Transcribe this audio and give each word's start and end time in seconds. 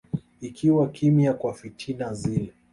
ikiwa 0.41 0.87
kimya 0.89 1.33
kwa 1.33 1.53
fitna 1.53 2.13
zile 2.13 2.53